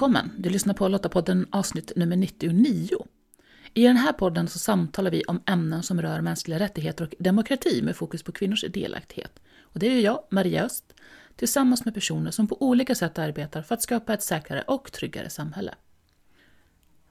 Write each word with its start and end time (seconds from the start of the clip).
Välkommen! 0.00 0.32
Du 0.38 0.50
lyssnar 0.50 0.74
på 0.74 0.88
Lottapodden 0.88 1.46
avsnitt 1.52 1.92
nummer 1.96 2.16
99. 2.16 2.88
I 3.74 3.82
den 3.82 3.96
här 3.96 4.12
podden 4.12 4.48
så 4.48 4.58
samtalar 4.58 5.10
vi 5.10 5.24
om 5.24 5.42
ämnen 5.46 5.82
som 5.82 6.02
rör 6.02 6.20
mänskliga 6.20 6.58
rättigheter 6.58 7.04
och 7.04 7.14
demokrati 7.18 7.82
med 7.82 7.96
fokus 7.96 8.22
på 8.22 8.32
kvinnors 8.32 8.64
delaktighet. 8.68 9.40
Och 9.60 9.78
det 9.78 9.86
är 9.86 10.00
jag, 10.00 10.22
Maria 10.30 10.64
Öst, 10.64 10.94
tillsammans 11.36 11.84
med 11.84 11.94
personer 11.94 12.30
som 12.30 12.48
på 12.48 12.62
olika 12.62 12.94
sätt 12.94 13.18
arbetar 13.18 13.62
för 13.62 13.74
att 13.74 13.82
skapa 13.82 14.14
ett 14.14 14.22
säkrare 14.22 14.62
och 14.66 14.92
tryggare 14.92 15.30
samhälle. 15.30 15.74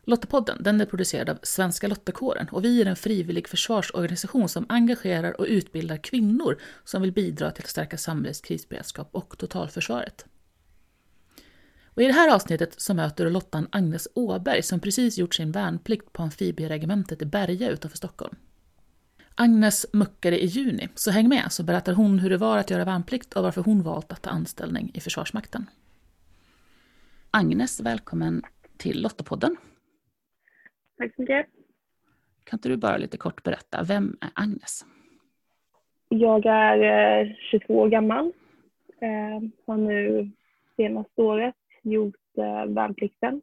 Lottapodden 0.04 0.64
den 0.64 0.82
är 0.82 0.86
producerad 0.86 1.30
av 1.30 1.40
Svenska 1.44 1.88
Lottakåren 1.88 2.48
och 2.52 2.66
vi 2.66 2.82
är 2.82 2.86
en 2.86 2.96
frivillig 2.96 3.48
försvarsorganisation 3.48 4.50
som 4.50 4.66
engagerar 4.70 5.40
och 5.40 5.46
utbildar 5.50 5.98
kvinnor 5.98 6.58
som 6.84 7.02
vill 7.02 7.12
bidra 7.12 7.52
till 7.52 7.64
att 7.64 7.70
stärka 7.70 7.98
samhällets 7.98 8.42
krisberedskap 8.42 9.10
och 9.12 9.38
totalförsvaret. 9.38 10.26
Och 12.00 12.04
I 12.04 12.08
det 12.08 12.14
här 12.14 12.36
avsnittet 12.36 12.82
så 12.82 12.94
möter 12.94 13.26
du 13.26 13.32
Lottan 13.32 13.68
Agnes 13.72 14.08
Åberg 14.16 14.64
som 14.64 14.80
precis 14.80 15.18
gjort 15.18 15.36
sin 15.36 15.52
värnplikt 15.52 16.14
på 16.14 16.24
amfibieregementet 16.24 17.22
i 17.22 17.26
Berga 17.26 17.70
utanför 17.70 17.98
Stockholm. 17.98 18.36
Agnes 19.36 19.94
muckade 19.94 20.44
i 20.44 20.46
juni, 20.46 20.88
så 20.96 21.12
häng 21.12 21.30
med 21.30 21.52
så 21.52 21.64
berättar 21.64 21.94
hon 21.94 22.20
hur 22.20 22.30
det 22.30 22.38
var 22.38 22.58
att 22.58 22.70
göra 22.70 22.86
värnplikt 22.86 23.34
och 23.34 23.44
varför 23.44 23.62
hon 23.62 23.84
valt 23.84 24.12
att 24.12 24.22
ta 24.22 24.30
anställning 24.30 24.92
i 24.94 25.00
Försvarsmakten. 25.00 25.66
Agnes, 27.32 27.82
välkommen 27.82 28.44
till 28.78 29.02
Lottapodden. 29.02 29.56
Tack 30.98 31.16
så 31.16 31.22
mycket. 31.22 31.48
Kan 32.44 32.58
inte 32.58 32.70
du 32.70 32.78
bara 32.78 32.98
lite 32.98 33.18
kort 33.18 33.44
berätta, 33.44 33.84
vem 33.84 34.18
är 34.22 34.30
Agnes? 34.34 34.86
Jag 36.10 36.46
är 36.46 37.38
22 37.52 37.74
eh, 37.74 37.80
år 37.80 37.90
gammal. 37.90 38.34
Eh, 39.02 39.50
har 39.66 39.78
nu 39.78 40.32
senaste 40.78 41.22
året 41.22 41.56
gjort 41.92 42.38
eh, 42.38 42.66
värnplikten 42.66 43.42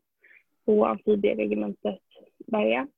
på 0.64 0.86
amfibieregementet 0.86 2.00
Berga. 2.46 2.88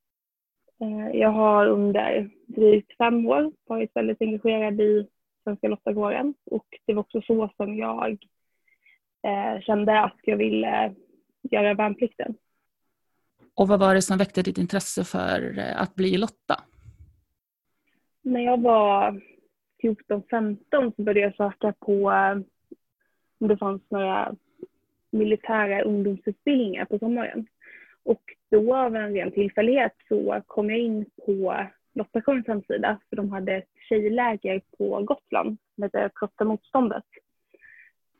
Jag 1.12 1.28
har 1.28 1.66
under 1.66 2.30
drygt 2.46 2.96
fem 2.96 3.26
år 3.26 3.52
varit 3.66 3.96
väldigt 3.96 4.22
engagerad 4.22 4.80
i 4.80 5.08
Svenska 5.44 5.68
Lottakåren 5.68 6.34
och 6.44 6.66
det 6.86 6.94
var 6.94 7.00
också 7.00 7.22
så 7.22 7.50
som 7.56 7.76
jag 7.76 8.18
kände 9.62 10.00
att 10.00 10.16
jag 10.22 10.36
ville 10.36 10.94
göra 11.42 11.74
värnplikten. 11.74 12.34
Och 13.58 13.68
vad 13.68 13.80
var 13.80 13.94
det 13.94 14.02
som 14.02 14.18
väckte 14.18 14.42
ditt 14.42 14.58
intresse 14.58 15.04
för 15.04 15.58
eh, 15.58 15.82
att 15.82 15.94
bli 15.94 16.18
Lotta? 16.18 16.64
När 18.22 18.40
jag 18.40 18.62
var 18.62 19.20
14-15 19.82 20.92
så 20.96 21.02
började 21.02 21.20
jag 21.20 21.36
söka 21.36 21.72
på 21.78 22.12
eh, 22.12 22.38
om 23.40 23.48
det 23.48 23.56
fanns 23.56 23.82
några 23.90 24.36
militära 25.18 25.82
ungdomsutbildningar 25.82 26.84
på 26.84 26.98
sommaren. 26.98 27.46
Och 28.04 28.22
då 28.50 28.76
av 28.76 28.96
en 28.96 29.14
ren 29.14 29.30
tillfällighet 29.30 29.92
så 30.08 30.42
kom 30.46 30.70
jag 30.70 30.78
in 30.78 31.06
på 31.26 31.66
Lottakårens 31.94 32.46
hemsida 32.46 32.98
för 33.08 33.16
de 33.16 33.32
hade 33.32 33.52
ett 33.52 33.68
tjejläger 33.88 34.60
på 34.78 35.02
Gotland 35.02 35.56
som 35.74 35.82
hette 35.82 36.10
Krossa 36.14 36.44
motståndet. 36.44 37.04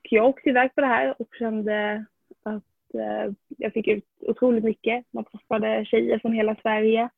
Jag 0.02 0.26
åkte 0.26 0.48
iväg 0.50 0.74
på 0.74 0.80
det 0.80 0.86
här 0.86 1.14
och 1.18 1.28
kände 1.38 2.04
att 2.42 2.64
Eh, 2.94 3.32
jag 3.48 3.72
fick 3.72 3.88
ut 3.88 4.04
otroligt 4.20 4.64
mycket. 4.64 5.04
Man 5.10 5.24
träffade 5.24 5.84
tjejer 5.84 6.18
från 6.18 6.32
hela 6.32 6.56
Sverige. 6.62 7.08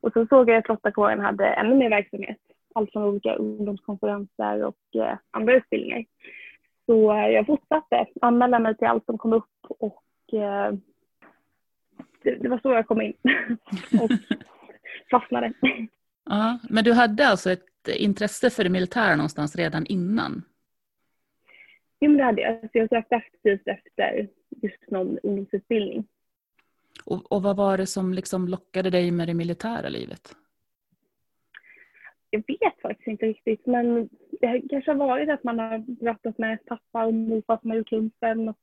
Och 0.00 0.12
så 0.12 0.26
såg 0.26 0.50
jag 0.50 0.56
att 0.56 0.68
Lottakåren 0.68 1.20
hade 1.20 1.46
ännu 1.46 1.74
mer 1.74 1.90
verksamhet. 1.90 2.38
Allt 2.74 2.92
från 2.92 3.04
olika 3.04 3.34
ungdomskonferenser 3.34 4.64
och 4.64 4.96
eh, 4.96 5.18
andra 5.30 5.54
utbildningar. 5.54 6.04
Så 6.86 7.12
eh, 7.12 7.28
jag 7.28 7.46
fortsatte 7.46 8.06
anmäla 8.20 8.58
mig 8.58 8.76
till 8.76 8.86
allt 8.86 9.04
som 9.04 9.18
kom 9.18 9.32
upp 9.32 9.66
och 9.68 10.04
det, 12.24 12.34
det 12.34 12.48
var 12.48 12.58
så 12.62 12.72
jag 12.72 12.86
kom 12.86 13.00
in 13.00 13.14
och 14.00 14.10
fastnade. 15.10 15.52
Ja, 16.24 16.58
men 16.70 16.84
du 16.84 16.92
hade 16.92 17.28
alltså 17.28 17.50
ett 17.50 17.88
intresse 17.96 18.50
för 18.50 18.64
det 18.64 18.70
militära 18.70 19.16
någonstans 19.16 19.56
redan 19.56 19.86
innan? 19.86 20.42
Jo, 22.00 22.10
men 22.10 22.18
det 22.18 22.24
hade 22.24 22.42
jag. 22.42 22.60
Så 22.60 22.68
jag 22.72 22.88
sökte 22.88 23.16
aktivt 23.16 23.68
efter 23.68 24.28
just 24.62 24.90
någon 24.90 25.18
ungdomsutbildning. 25.22 26.06
Och, 27.04 27.32
och 27.32 27.42
vad 27.42 27.56
var 27.56 27.78
det 27.78 27.86
som 27.86 28.14
liksom 28.14 28.48
lockade 28.48 28.90
dig 28.90 29.10
med 29.10 29.28
det 29.28 29.34
militära 29.34 29.88
livet? 29.88 30.36
Jag 32.34 32.42
vet 32.46 32.80
faktiskt 32.82 33.08
inte 33.08 33.26
riktigt 33.26 33.66
men 33.66 34.08
det 34.40 34.62
kanske 34.70 34.90
har 34.90 34.98
varit 34.98 35.28
att 35.28 35.44
man 35.44 35.58
har 35.58 35.98
pratat 36.00 36.38
med 36.38 36.66
pappa 36.66 37.04
och 37.04 37.14
morfar 37.14 37.58
som 37.60 37.70
har 37.70 37.76
gjort 37.76 37.90
lumpen 37.90 38.48
och 38.48 38.58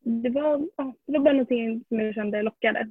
det 0.00 0.30
var, 0.30 0.68
ja, 0.76 0.94
det 1.06 1.12
var 1.12 1.20
bara 1.20 1.32
någonting 1.32 1.84
som 1.88 2.00
jag 2.00 2.14
kände 2.14 2.42
lockade. 2.42 2.90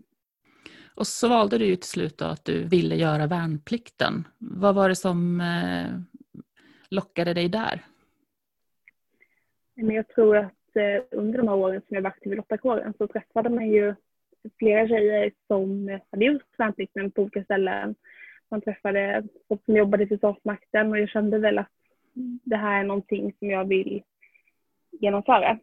Och 0.96 1.08
så 1.08 1.30
valde 1.30 1.58
du 1.58 1.66
ju 1.66 1.76
till 1.76 1.90
slut 1.90 2.18
då 2.18 2.26
att 2.26 2.46
du 2.46 2.64
ville 2.64 2.96
göra 2.96 3.28
värnplikten. 3.28 4.28
Vad 4.38 4.76
var 4.76 4.90
det 4.90 4.96
som 4.96 5.42
eh, 5.42 6.00
lockade 6.90 7.34
dig 7.34 7.50
där? 7.50 7.82
Men 9.76 9.96
jag 9.96 10.08
tror 10.08 10.38
att 10.38 10.54
Eh, 10.76 11.04
under 11.12 11.38
de 11.38 11.48
här 11.48 11.56
åren 11.56 11.82
som 11.88 11.96
jag 11.96 12.02
var 12.02 12.10
aktiv 12.10 12.34
i 12.34 12.36
lottakåren 12.36 12.94
så 12.98 13.08
träffade 13.08 13.50
man 13.50 13.70
ju 13.70 13.96
flera 14.60 14.88
tjejer 14.88 15.32
som 15.48 16.00
hade 16.12 16.26
gjort 16.26 16.44
värnplikten 16.58 17.12
på 17.12 17.22
olika 17.22 17.44
ställen. 17.44 17.96
Man 18.52 18.62
träffade 18.62 19.24
folk 19.48 19.66
som 19.66 19.78
jobbade 19.78 20.04
i 20.04 20.08
Försvarsmakten 20.08 20.92
och 20.92 21.00
jag 21.00 21.10
kände 21.10 21.40
väl 21.40 21.58
att 21.58 21.70
det 22.44 22.56
här 22.56 22.80
är 22.80 22.84
någonting 22.84 23.34
som 23.40 23.50
jag 23.50 23.66
vill 23.66 24.04
genomföra. 24.92 25.60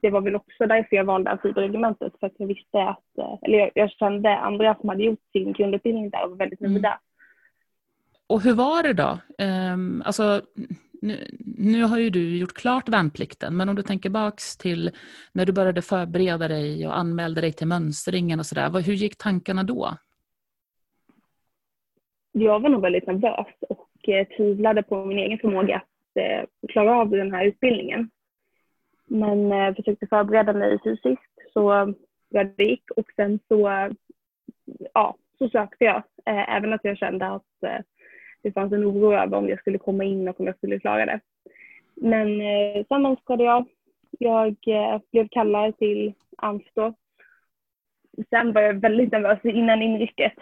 Det 0.00 0.10
var 0.10 0.20
väl 0.20 0.34
också 0.36 0.66
därför 0.66 0.96
jag 0.96 1.04
valde 1.04 1.30
amfibieregementet 1.30 2.12
för 2.20 2.26
att 2.26 2.32
jag 2.36 2.46
visste 2.46 2.82
att, 2.82 3.18
eh, 3.18 3.38
eller 3.42 3.58
jag, 3.58 3.70
jag, 3.74 3.90
kände 3.90 4.36
andra 4.36 4.74
som 4.80 4.88
hade 4.88 5.02
gjort 5.02 5.22
sin 5.32 5.52
grundutbildning 5.52 6.10
där 6.10 6.24
och 6.24 6.30
var 6.30 6.36
väldigt 6.36 6.60
nöjda. 6.60 6.88
Mm. 6.88 6.98
Och 8.26 8.42
hur 8.42 8.54
var 8.54 8.82
det 8.82 8.92
då? 8.92 9.18
Um, 9.44 10.02
alltså, 10.06 10.40
nu, 11.02 11.28
nu, 11.40 11.82
har 11.82 11.98
ju 11.98 12.10
du 12.10 12.36
gjort 12.38 12.54
klart 12.54 12.88
värnplikten, 12.88 13.56
men 13.56 13.68
om 13.68 13.74
du 13.74 13.82
tänker 13.82 14.10
baks 14.10 14.56
till 14.56 14.90
när 15.32 15.46
du 15.46 15.52
började 15.52 15.82
förbereda 15.82 16.48
dig 16.48 16.86
och 16.86 16.98
anmälde 16.98 17.40
dig 17.40 17.52
till 17.52 17.66
mönstringen 17.66 18.38
och 18.38 18.46
sådär, 18.46 18.80
hur 18.80 18.92
gick 18.92 19.16
tankarna 19.18 19.62
då? 19.62 19.96
Jag 22.36 22.60
var 22.60 22.68
nog 22.68 22.82
väldigt 22.82 23.06
nervös 23.06 23.46
och 23.68 24.08
eh, 24.08 24.26
tvivlade 24.26 24.82
på 24.82 25.04
min 25.04 25.18
egen 25.18 25.38
förmåga 25.38 25.76
att 25.76 26.16
eh, 26.22 26.68
klara 26.68 26.96
av 26.96 27.10
den 27.10 27.32
här 27.32 27.44
utbildningen. 27.44 28.10
Men 29.06 29.52
eh, 29.52 29.74
försökte 29.74 30.06
förbereda 30.06 30.52
mig 30.52 30.78
fysiskt 30.84 31.52
så 31.52 31.94
bra 32.30 32.44
det 32.44 32.64
gick 32.64 32.90
och 32.90 33.06
sen 33.16 33.38
så, 33.48 33.88
ja, 34.94 35.16
så 35.38 35.48
sökte 35.48 35.84
jag. 35.84 35.96
Eh, 36.26 36.56
även 36.56 36.72
att 36.72 36.84
jag 36.84 36.98
kände 36.98 37.26
att 37.26 37.62
eh, 37.66 37.78
det 38.42 38.52
fanns 38.52 38.72
en 38.72 38.84
oro 38.84 39.12
över 39.12 39.36
om 39.36 39.48
jag 39.48 39.58
skulle 39.58 39.78
komma 39.78 40.04
in 40.04 40.28
och 40.28 40.40
om 40.40 40.46
jag 40.46 40.56
skulle 40.56 40.80
klara 40.80 41.06
det. 41.06 41.20
Men 41.94 42.40
eh, 42.40 42.84
sen 42.88 43.06
önskade 43.06 43.44
jag. 43.44 43.66
Jag 44.18 44.56
eh, 44.66 45.00
blev 45.12 45.28
kallad 45.28 45.78
till 45.78 46.14
Amstå. 46.36 46.94
Sen 48.30 48.52
var 48.52 48.62
jag 48.62 48.74
väldigt 48.74 49.12
nervös 49.12 49.44
innan 49.44 49.82
inrycket 49.82 50.32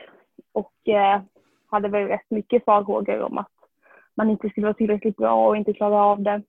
och 0.53 0.89
eh, 0.89 1.21
hade 1.73 1.89
väl 1.89 2.09
rätt 2.09 2.31
mycket 2.31 2.65
farhågor 2.65 3.21
om 3.21 3.39
att 3.39 3.53
man 4.15 4.31
inte 4.31 4.49
skulle 4.49 4.67
vara 4.67 4.75
tillräckligt 4.75 5.17
bra 5.17 5.49
och 5.49 5.57
inte 5.57 5.73
klara 5.73 6.05
av 6.05 6.23
det. 6.23 6.43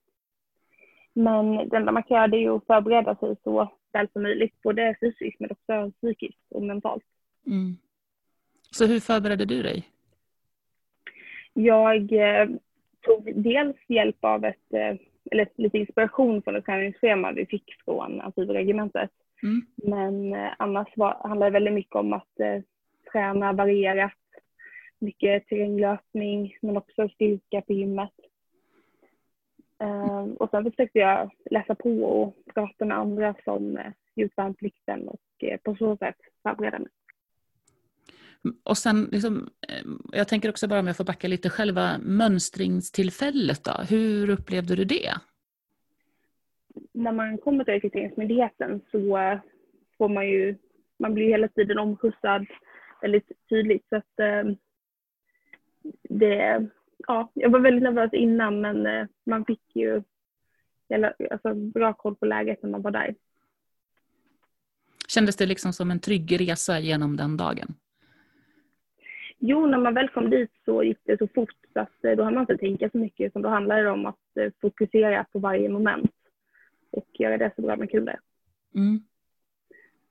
Men 1.12 1.68
det 1.68 1.76
enda 1.76 1.92
man 1.92 2.02
kan 2.02 2.16
göra 2.16 2.36
är 2.36 2.56
att 2.56 2.66
förbereda 2.66 3.16
sig 3.16 3.36
så 3.44 3.68
väl 3.92 4.08
som 4.12 4.22
möjligt, 4.22 4.62
både 4.62 4.96
fysiskt 5.00 5.40
men 5.40 5.50
också 5.50 5.90
psykiskt 6.00 6.42
och 6.50 6.62
mentalt. 6.62 7.04
Mm. 7.46 7.76
Så 8.70 8.86
hur 8.86 9.00
förberedde 9.00 9.44
du 9.44 9.62
dig? 9.62 9.88
Jag 11.52 12.12
eh, 12.12 12.48
tog 13.00 13.32
dels 13.34 13.76
hjälp 13.88 14.24
av 14.24 14.44
ett, 14.44 14.72
eh, 14.72 14.96
eller 15.30 15.48
lite 15.56 15.78
inspiration 15.78 16.42
från 16.42 16.56
ett 16.56 16.64
träningsschema 16.64 17.32
vi 17.32 17.46
fick 17.46 17.64
från 17.84 18.20
amfibieregementet. 18.20 19.10
Mm. 19.42 19.66
Men 19.74 20.34
eh, 20.34 20.52
annars 20.58 20.88
var, 20.96 21.16
handlade 21.28 21.50
det 21.50 21.52
väldigt 21.52 21.74
mycket 21.74 21.96
om 21.96 22.12
att 22.12 22.40
eh, 22.40 22.62
träna 23.12 23.52
varierat. 23.52 24.12
Mycket 25.04 25.48
terränglöpning 25.48 26.56
men 26.62 26.76
också 26.76 27.08
styrka 27.08 27.60
på 27.60 27.72
gymmet. 27.72 28.12
Uh, 29.82 30.32
och 30.32 30.50
sen 30.50 30.64
försökte 30.64 30.98
jag 30.98 31.30
läsa 31.50 31.74
på 31.74 32.04
och 32.04 32.36
prata 32.54 32.84
med 32.84 32.98
andra 32.98 33.34
som 33.44 33.76
uh, 33.76 33.92
gjort 34.14 34.32
värnplikten 34.38 35.08
och 35.08 35.20
uh, 35.42 35.56
på 35.56 35.76
så 35.76 35.96
sätt 35.96 36.16
förbereda 36.42 36.78
mig. 36.78 36.88
Och 38.64 38.78
sen, 38.78 39.08
liksom, 39.12 39.48
eh, 39.68 39.84
jag 40.12 40.28
tänker 40.28 40.48
också 40.48 40.68
bara 40.68 40.80
om 40.80 40.86
jag 40.86 40.96
får 40.96 41.04
backa 41.04 41.28
lite, 41.28 41.50
själva 41.50 41.98
mönstringstillfället 41.98 43.64
då, 43.64 43.72
hur 43.88 44.30
upplevde 44.30 44.76
du 44.76 44.84
det? 44.84 45.12
När 46.92 47.12
man 47.12 47.38
kommer 47.38 47.64
till 47.64 47.74
Rekryteringsmyndigheten 47.74 48.80
så 48.90 49.38
får 49.98 50.08
man 50.08 50.28
ju, 50.28 50.56
man 50.98 51.14
blir 51.14 51.28
hela 51.28 51.48
tiden 51.48 51.78
omskjutsad 51.78 52.46
väldigt 53.00 53.32
tydligt 53.48 53.86
så 53.88 53.96
att 53.96 54.20
eh, 54.20 54.54
det, 56.02 56.66
ja, 57.06 57.30
jag 57.34 57.50
var 57.50 57.60
väldigt 57.60 57.82
nervös 57.82 58.12
innan 58.12 58.60
men 58.60 58.86
eh, 58.86 59.06
man 59.24 59.44
fick 59.44 59.76
ju 59.76 60.02
alltså, 61.30 61.54
bra 61.54 61.92
koll 61.92 62.16
på 62.16 62.26
läget 62.26 62.62
när 62.62 62.70
man 62.70 62.82
var 62.82 62.90
där. 62.90 63.14
Kändes 65.08 65.36
det 65.36 65.46
liksom 65.46 65.72
som 65.72 65.90
en 65.90 66.00
trygg 66.00 66.40
resa 66.40 66.80
genom 66.80 67.16
den 67.16 67.36
dagen? 67.36 67.74
Jo, 69.38 69.66
när 69.66 69.78
man 69.78 69.94
väl 69.94 70.08
kom 70.08 70.30
dit 70.30 70.50
så 70.64 70.82
gick 70.82 70.98
det 71.04 71.18
så 71.18 71.28
fort 71.34 71.54
så 71.72 71.80
att 71.80 72.04
eh, 72.04 72.12
då 72.12 72.22
hann 72.22 72.34
man 72.34 72.42
inte 72.42 72.56
tänka 72.56 72.90
så 72.90 72.98
mycket 72.98 73.26
utan 73.26 73.42
då 73.42 73.48
handlade 73.48 73.82
det 73.82 73.90
om 73.90 74.06
att 74.06 74.36
eh, 74.40 74.52
fokusera 74.60 75.24
på 75.24 75.38
varje 75.38 75.68
moment 75.68 76.12
och 76.90 77.08
göra 77.12 77.38
det 77.38 77.52
så 77.56 77.62
bra 77.62 77.76
man 77.76 77.88
kunde. 77.88 78.20
Mm. 78.74 79.00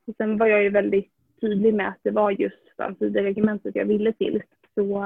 Och 0.06 0.16
sen 0.18 0.38
var 0.38 0.48
jag 0.48 0.64
ju 0.64 0.70
väldigt 0.70 1.12
tydlig 1.42 1.74
med 1.74 1.88
att 1.88 2.00
det 2.04 2.12
var 2.12 2.32
just 2.32 2.80
amfibieregementet 2.80 3.76
jag 3.76 3.86
ville 3.86 4.14
till. 4.14 4.44
Så, 4.76 5.04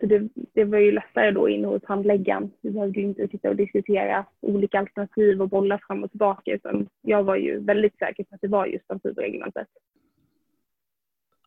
så 0.00 0.06
det, 0.06 0.28
det 0.34 0.64
var 0.64 0.78
ju 0.78 0.92
lättare 0.92 1.30
då 1.30 1.48
in 1.48 1.64
hos 1.64 1.84
handläggaren. 1.84 2.50
Vi 2.60 2.70
behövde 2.70 3.00
ju 3.00 3.06
inte 3.06 3.28
sitta 3.28 3.48
och 3.48 3.56
diskutera 3.56 4.24
olika 4.40 4.78
alternativ 4.78 5.42
och 5.42 5.48
bolla 5.48 5.78
fram 5.78 6.04
och 6.04 6.10
tillbaka 6.10 6.52
utan 6.52 6.88
jag 7.02 7.22
var 7.22 7.36
ju 7.36 7.58
väldigt 7.58 7.98
säker 7.98 8.24
på 8.24 8.34
att 8.34 8.40
det 8.40 8.48
var 8.48 8.66
just 8.66 8.90
amfibieregementet. 8.90 9.68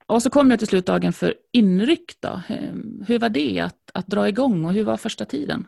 Och 0.06 0.22
så 0.22 0.30
kom 0.30 0.50
jag 0.50 0.60
till 0.60 0.68
slutdagen 0.68 1.14
för 1.14 1.34
inryck. 1.52 2.12
Då. 2.20 2.42
Ehm, 2.50 3.04
hur 3.08 3.20
var 3.20 3.30
det 3.30 3.60
att, 3.60 3.92
att 3.94 4.08
dra 4.08 4.30
igång 4.30 4.66
och 4.66 4.74
hur 4.74 4.84
var 4.84 4.98
första 4.98 5.26
tiden? 5.26 5.68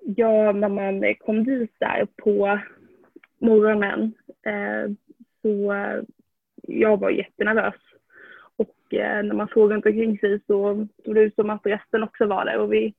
Ja, 0.00 0.52
när 0.52 0.68
man 0.68 1.14
kom 1.14 1.44
dit 1.44 1.76
där 1.78 2.06
på 2.16 2.60
morgonen 3.38 4.12
eh, 4.42 4.92
så 5.42 5.74
jag 6.62 7.00
var 7.00 7.10
jättenervös. 7.10 7.74
Och 8.84 8.94
eh, 8.94 9.22
när 9.22 9.34
man 9.34 9.48
såg 9.48 9.72
runt 9.72 9.86
omkring 9.86 10.18
sig 10.18 10.40
så 10.46 10.86
såg 11.04 11.14
det 11.14 11.20
ut 11.20 11.34
som 11.34 11.50
att 11.50 11.66
resten 11.66 12.02
också 12.02 12.26
var 12.26 12.44
där. 12.44 12.58
Och 12.58 12.72
vi 12.72 12.94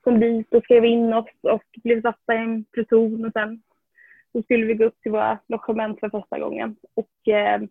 kom 0.00 0.20
dit 0.20 0.54
och 0.54 0.62
skrev 0.62 0.84
in 0.84 1.12
oss 1.12 1.30
och 1.40 1.64
blev 1.84 2.02
satta 2.02 2.34
i 2.34 2.38
en 2.38 2.64
pluton 2.64 3.24
och 3.24 3.32
sen 3.32 3.62
så 4.32 4.42
skulle 4.42 4.66
vi 4.66 4.74
gå 4.74 4.84
upp 4.84 5.00
till 5.02 5.12
våra 5.12 5.38
logement 5.46 6.00
för 6.00 6.08
första 6.08 6.38
gången. 6.38 6.76
Och 6.94 7.28
eh, 7.28 7.62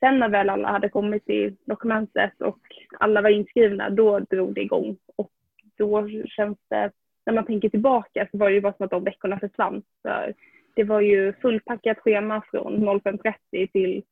sen 0.00 0.18
när 0.18 0.28
väl 0.28 0.50
alla 0.50 0.68
hade 0.68 0.88
kommit 0.88 1.24
till 1.24 1.56
dokumentet 1.64 2.40
och 2.40 2.58
alla 2.98 3.22
var 3.22 3.30
inskrivna, 3.30 3.90
då 3.90 4.18
drog 4.18 4.54
det 4.54 4.60
igång. 4.60 4.96
Och 5.16 5.30
då 5.76 6.08
känns 6.26 6.58
det, 6.68 6.90
när 7.26 7.34
man 7.34 7.46
tänker 7.46 7.68
tillbaka 7.68 8.28
så 8.30 8.38
var 8.38 8.48
det 8.48 8.54
ju 8.54 8.60
bara 8.60 8.72
som 8.72 8.84
att 8.84 8.90
de 8.90 9.04
veckorna 9.04 9.38
försvann. 9.38 9.82
För 10.02 10.34
det 10.74 10.84
var 10.84 11.00
ju 11.00 11.32
fullpackat 11.32 11.98
schema 11.98 12.42
från 12.50 12.88
05.30 12.88 13.66
till 13.72 14.02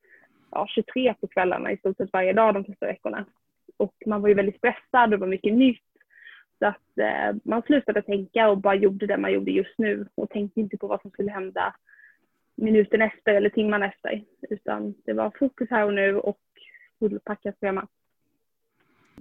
ja, 0.57 0.67
23 0.69 1.15
på 1.21 1.27
kvällarna 1.27 1.73
i 1.73 1.77
stort 1.77 1.97
sett 1.97 2.13
varje 2.13 2.33
dag 2.33 2.55
de 2.55 2.65
första 2.65 2.87
veckorna. 2.87 3.25
Och 3.77 3.95
man 4.07 4.23
var 4.23 4.29
ju 4.29 4.35
väldigt 4.35 4.57
stressad 4.57 5.05
och 5.05 5.11
det 5.11 5.17
var 5.17 5.27
mycket 5.27 5.55
nytt. 5.55 5.83
Så 6.59 6.67
att 6.67 6.99
eh, 7.01 7.37
man 7.45 7.63
slutade 7.63 8.03
tänka 8.03 8.49
och 8.49 8.59
bara 8.59 8.75
gjorde 8.75 9.07
det 9.07 9.17
man 9.17 9.33
gjorde 9.33 9.51
just 9.51 9.79
nu 9.79 10.09
och 10.15 10.31
tänkte 10.31 10.61
inte 10.61 10.77
på 10.77 10.87
vad 10.87 11.01
som 11.01 11.11
skulle 11.11 11.31
hända 11.31 11.75
minuten 12.57 13.03
efter 13.03 13.35
eller 13.35 13.51
timman 13.51 13.83
efter. 13.83 14.25
Utan 14.51 14.95
det 15.05 15.13
var 15.13 15.33
fokus 15.39 15.71
här 15.71 15.85
och 15.87 15.95
nu 15.95 16.17
och 16.17 16.41
fullpackat 16.99 17.57
schema. 17.61 17.89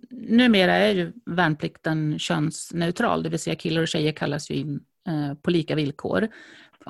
Numera 0.09 0.71
är 0.71 0.91
ju 0.91 1.11
värnplikten 1.25 2.19
könsneutral, 2.19 3.23
det 3.23 3.29
vill 3.29 3.39
säga 3.39 3.55
killar 3.55 3.81
och 3.81 3.87
tjejer 3.87 4.11
kallas 4.11 4.51
ju 4.51 4.55
in 4.55 4.85
på 5.41 5.51
lika 5.51 5.75
villkor. 5.75 6.27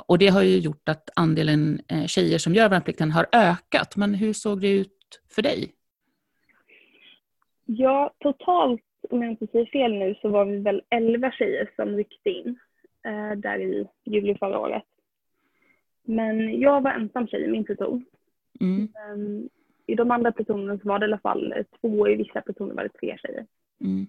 Och 0.07 0.17
det 0.17 0.27
har 0.27 0.44
ju 0.44 0.57
gjort 0.57 0.89
att 0.89 1.09
andelen 1.15 1.79
eh, 1.88 2.06
tjejer 2.06 2.38
som 2.38 2.53
gör 2.53 2.69
värnplikten 2.69 3.12
har 3.12 3.25
ökat. 3.31 3.95
Men 3.95 4.13
hur 4.13 4.33
såg 4.33 4.62
det 4.62 4.71
ut 4.71 5.21
för 5.35 5.41
dig? 5.41 5.71
Ja, 7.65 8.13
totalt, 8.19 8.81
om 9.09 9.21
jag 9.21 9.31
inte 9.31 9.47
säger 9.47 9.65
fel 9.65 9.94
nu, 9.94 10.15
så 10.21 10.29
var 10.29 10.45
vi 10.45 10.57
väl 10.57 10.81
11 10.89 11.31
tjejer 11.31 11.69
som 11.75 11.95
ryckte 11.95 12.29
in 12.29 12.59
eh, 13.06 13.38
där 13.38 13.59
i 13.59 13.88
juli 14.06 14.35
förra 14.35 14.59
året. 14.59 14.83
Men 16.03 16.59
jag 16.59 16.81
var 16.81 16.91
ensam 16.91 17.27
tjej 17.27 17.44
i 17.44 17.47
min 17.47 17.63
pluton. 17.63 18.06
Mm. 18.59 18.88
Men 18.94 19.50
I 19.85 19.95
de 19.95 20.12
andra 20.12 20.31
plutonerna 20.31 20.79
var 20.83 21.00
det 21.00 21.03
i 21.03 21.07
alla 21.07 21.19
fall 21.19 21.53
två, 21.81 22.09
i 22.09 22.15
vissa 22.15 22.41
plutoner 22.41 22.73
var 22.73 22.83
det 22.83 22.89
tre 22.89 23.17
tjejer. 23.21 23.45
Mm. 23.81 24.07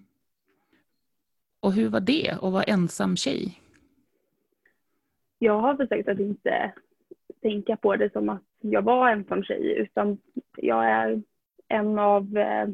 Och 1.59 1.73
hur 1.73 1.89
var 1.89 1.99
det 1.99 2.29
att 2.29 2.51
vara 2.51 2.63
ensam 2.63 3.15
tjej? 3.15 3.61
Jag 5.39 5.59
har 5.59 5.75
försökt 5.75 6.09
att 6.09 6.19
inte 6.19 6.73
tänka 7.41 7.77
på 7.77 7.95
det 7.95 8.13
som 8.13 8.29
att 8.29 8.43
jag 8.61 8.81
var 8.81 9.09
ensam 9.09 9.43
tjej 9.43 9.77
utan 9.77 10.17
jag 10.57 10.85
är 10.85 11.21
en 11.67 11.99
av 11.99 12.37
eh, 12.37 12.67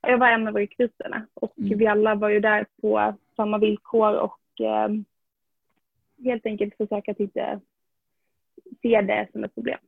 jag 0.00 0.18
var 0.18 0.28
en 0.28 0.48
av 0.48 0.54
rekryterna 0.54 1.26
och 1.34 1.58
mm. 1.58 1.78
vi 1.78 1.86
alla 1.86 2.14
var 2.14 2.28
ju 2.28 2.40
där 2.40 2.66
på 2.80 3.14
samma 3.36 3.58
villkor 3.58 4.14
och 4.14 4.60
eh, 4.60 4.88
helt 6.24 6.46
enkelt 6.46 6.76
försöka 6.76 7.10
att 7.10 7.20
inte 7.20 7.60
ser 8.82 9.02
det 9.02 9.28
som 9.32 9.44
ett 9.44 9.54
problem. 9.54 9.78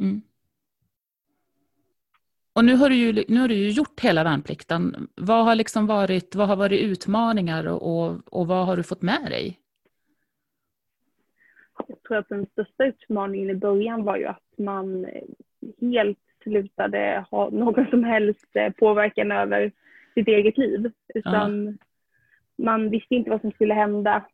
Mm. 0.00 0.22
Och 2.52 2.64
nu 2.64 2.76
har, 2.76 2.88
du 2.88 2.96
ju, 2.96 3.24
nu 3.28 3.40
har 3.40 3.48
du 3.48 3.54
ju 3.54 3.70
gjort 3.70 4.00
hela 4.00 4.24
värnplikten. 4.24 5.08
Vad 5.14 5.44
har, 5.44 5.54
liksom 5.54 5.86
varit, 5.86 6.34
vad 6.34 6.48
har 6.48 6.56
varit 6.56 6.80
utmaningar 6.80 7.66
och, 7.66 7.82
och, 7.82 8.34
och 8.38 8.46
vad 8.46 8.66
har 8.66 8.76
du 8.76 8.82
fått 8.82 9.02
med 9.02 9.24
dig? 9.30 9.58
Jag 12.08 12.28
tror 12.28 12.36
att 12.38 12.40
den 12.40 12.46
största 12.46 12.84
utmaningen 12.84 13.50
i 13.50 13.54
början 13.54 14.04
var 14.04 14.16
ju 14.16 14.26
att 14.26 14.52
man 14.58 15.06
helt 15.80 16.18
slutade 16.42 17.24
ha 17.30 17.50
någon 17.50 17.86
som 17.90 18.04
helst 18.04 18.56
eh, 18.56 18.72
påverkan 18.72 19.32
över 19.32 19.72
sitt 20.14 20.28
eget 20.28 20.58
liv. 20.58 20.92
Utan 21.14 21.66
ja. 21.66 21.72
man 22.64 22.90
visste 22.90 23.14
inte 23.14 23.30
vad 23.30 23.40
som 23.40 23.50
skulle 23.52 23.74
hända 23.74 24.24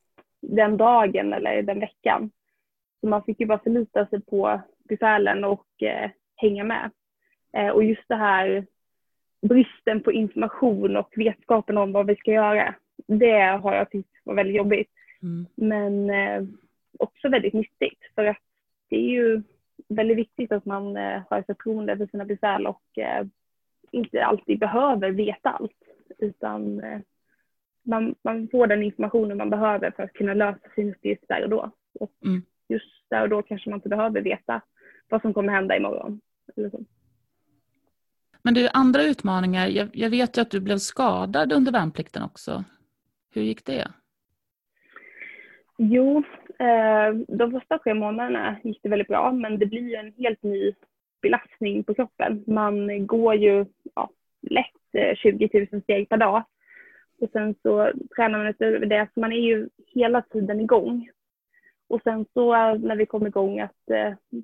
den 0.40 0.76
dagen 0.76 1.32
eller 1.32 1.62
den 1.62 1.80
veckan. 1.80 2.30
Så 3.00 3.06
man 3.06 3.22
fick 3.22 3.40
ju 3.40 3.46
bara 3.46 3.58
förlita 3.58 4.06
sig 4.06 4.20
på 4.20 4.60
befälen 4.88 5.44
och 5.44 5.82
eh, 5.82 6.10
hänga 6.36 6.64
med. 6.64 6.90
Eh, 7.52 7.68
och 7.68 7.84
just 7.84 8.08
det 8.08 8.16
här 8.16 8.66
bristen 9.42 10.02
på 10.02 10.12
information 10.12 10.96
och 10.96 11.12
vetskapen 11.16 11.78
om 11.78 11.92
vad 11.92 12.06
vi 12.06 12.16
ska 12.16 12.32
göra, 12.32 12.74
det 13.06 13.40
har 13.62 13.74
jag 13.74 13.90
tyckt 13.90 14.20
var 14.24 14.34
väldigt 14.34 14.56
jobbigt. 14.56 14.90
Mm. 15.22 15.46
Men 15.54 16.10
eh, 16.10 16.42
också 16.98 17.28
väldigt 17.28 17.54
nyttigt 17.54 17.98
för 18.14 18.24
att 18.24 18.38
det 18.88 18.96
är 18.96 19.10
ju 19.10 19.42
väldigt 19.88 20.18
viktigt 20.18 20.52
att 20.52 20.64
man 20.64 20.96
eh, 20.96 21.22
har 21.30 21.42
förtroende 21.42 21.96
för 21.96 22.06
sina 22.06 22.24
befäl 22.24 22.66
och 22.66 22.98
eh, 22.98 23.26
inte 23.90 24.24
alltid 24.24 24.58
behöver 24.58 25.10
veta 25.10 25.50
allt 25.50 25.82
utan 26.18 26.80
eh, 26.80 27.00
man, 27.82 28.14
man 28.22 28.48
får 28.48 28.66
den 28.66 28.82
informationen 28.82 29.36
man 29.36 29.50
behöver 29.50 29.90
för 29.90 30.02
att 30.02 30.12
kunna 30.12 30.34
lösa 30.34 30.68
sin 30.74 30.90
uppgift 30.90 31.24
där 31.28 31.42
och 31.42 31.50
då. 31.50 31.70
Och 32.00 32.12
mm 32.24 32.42
just 32.68 33.10
där 33.10 33.22
och 33.22 33.28
då 33.28 33.42
kanske 33.42 33.70
man 33.70 33.76
inte 33.76 33.88
behöver 33.88 34.20
veta 34.20 34.60
vad 35.08 35.22
som 35.22 35.34
kommer 35.34 35.52
hända 35.52 35.76
imorgon. 35.76 36.20
Eller 36.56 36.70
så. 36.70 36.84
Men 38.42 38.54
du, 38.54 38.68
andra 38.72 39.02
utmaningar. 39.02 39.66
Jag, 39.66 39.88
jag 39.92 40.10
vet 40.10 40.38
ju 40.38 40.42
att 40.42 40.50
du 40.50 40.60
blev 40.60 40.78
skadad 40.78 41.52
under 41.52 41.72
värnplikten 41.72 42.22
också. 42.22 42.64
Hur 43.30 43.42
gick 43.42 43.64
det? 43.64 43.88
Jo, 45.78 46.22
Eh, 46.58 47.14
de 47.28 47.52
första 47.52 47.78
tre 47.78 47.94
månaderna 47.94 48.56
gick 48.64 48.80
det 48.82 48.88
väldigt 48.88 49.08
bra, 49.08 49.32
men 49.32 49.58
det 49.58 49.66
blir 49.66 49.88
ju 49.88 49.94
en 49.94 50.12
helt 50.18 50.42
ny 50.42 50.74
belastning 51.22 51.84
på 51.84 51.94
kroppen. 51.94 52.44
Man 52.46 53.06
går 53.06 53.34
ju 53.34 53.66
ja, 53.94 54.10
lätt 54.42 54.94
eh, 54.94 55.14
20 55.16 55.66
000 55.72 55.82
steg 55.82 56.08
per 56.08 56.16
dag. 56.16 56.44
Och 57.20 57.30
sen 57.32 57.54
så 57.62 57.92
tränar 58.16 58.38
man 58.38 58.46
utöver 58.46 58.86
det, 58.86 59.08
så 59.14 59.20
man 59.20 59.32
är 59.32 59.40
ju 59.40 59.68
hela 59.86 60.22
tiden 60.22 60.60
igång. 60.60 61.10
Och 61.88 62.00
sen 62.02 62.26
så 62.34 62.54
eh, 62.54 62.78
när 62.78 62.96
vi 62.96 63.06
kom 63.06 63.26
igång 63.26 63.60
att, 63.60 63.88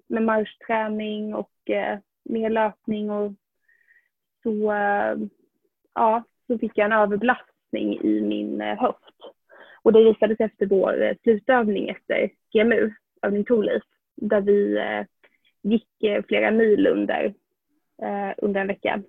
med 0.06 0.22
marschträning 0.22 1.34
och 1.34 1.52
mer 2.24 2.50
löpning 2.50 3.10
och 3.10 3.32
så, 4.42 4.72
ja, 5.94 6.24
så 6.46 6.58
fick 6.58 6.78
jag 6.78 6.84
en 6.84 6.92
överbelastning 6.92 8.00
i 8.00 8.20
min 8.20 8.60
höft. 8.60 9.19
Och 9.82 9.92
det 9.92 10.04
visade 10.04 10.36
sig 10.36 10.46
efter 10.46 10.66
vår 10.66 11.14
slutövning 11.22 11.88
efter 11.88 12.30
GMU, 12.52 12.90
övning 13.22 13.44
Torleif, 13.44 13.82
där 14.16 14.40
vi 14.40 14.80
gick 15.62 15.88
flera 16.28 16.50
mil 16.50 16.86
under, 16.86 17.34
under 18.36 18.60
en 18.60 18.66
vecka. 18.66 19.02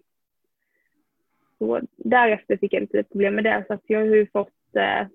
Så 1.58 1.82
därefter 1.98 2.58
fick 2.58 2.74
jag 2.74 2.82
lite 2.82 3.04
problem 3.04 3.36
med 3.36 3.44
det 3.44 3.64
så 3.68 3.74
att 3.74 3.84
jag 3.88 4.00
har 4.00 4.06
ju 4.06 4.28
fått 4.28 4.54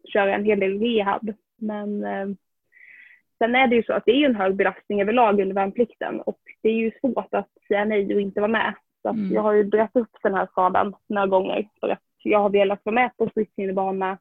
köra 0.04 0.34
en 0.34 0.44
hel 0.44 0.60
del 0.60 0.80
rehab. 0.80 1.32
Men 1.56 2.04
Sen 3.38 3.54
är 3.54 3.66
det 3.66 3.76
ju 3.76 3.82
så 3.82 3.92
att 3.92 4.04
det 4.06 4.12
är 4.12 4.24
en 4.24 4.36
hög 4.36 4.56
belastning 4.56 5.02
överlag 5.02 5.40
under 5.40 5.54
värnplikten 5.54 6.20
och 6.20 6.38
det 6.62 6.68
är 6.68 6.74
ju 6.74 6.90
svårt 7.00 7.34
att 7.34 7.48
säga 7.68 7.84
nej 7.84 8.14
och 8.14 8.20
inte 8.20 8.40
vara 8.40 8.50
med. 8.50 8.74
Så 9.02 9.08
mm. 9.08 9.32
jag 9.32 9.42
har 9.42 9.52
ju 9.52 9.62
dragit 9.62 9.96
upp 9.96 10.16
den 10.22 10.34
här 10.34 10.46
skadan 10.46 10.94
några 11.06 11.26
gånger 11.26 11.68
för 11.80 11.88
att 11.88 12.02
jag 12.22 12.38
har 12.38 12.50
velat 12.50 12.80
vara 12.84 12.94
med 12.94 13.16
på 13.16 13.28
stridshinnebana 13.28 14.18